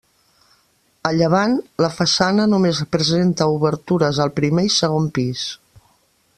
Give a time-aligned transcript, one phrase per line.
[1.09, 1.53] A llevant
[1.85, 5.49] la façana només presenta obertures al primer i segon pis.